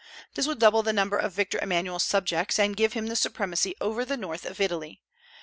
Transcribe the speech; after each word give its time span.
This 0.33 0.47
would 0.47 0.57
double 0.59 0.81
the 0.81 0.93
number 0.93 1.15
of 1.15 1.33
Victor 1.35 1.59
Emmanuel's 1.61 2.01
subjects, 2.03 2.57
and 2.57 2.75
give 2.75 2.93
him 2.93 3.05
the 3.05 3.15
supremacy 3.15 3.75
over 3.79 4.03
the 4.03 4.17
north 4.17 4.47
of 4.47 4.59
Italy. 4.59 4.99